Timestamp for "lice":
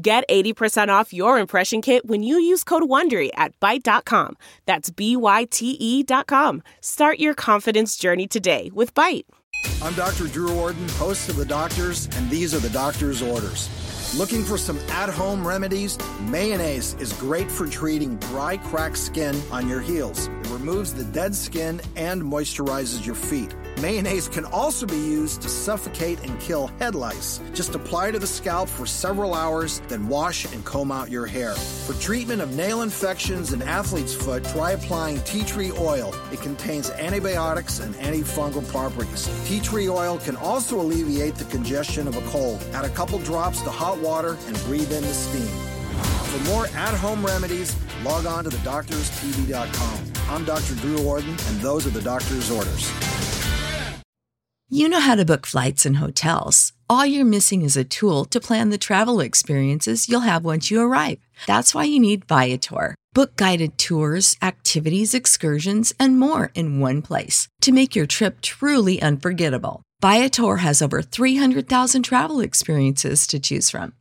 26.96-27.40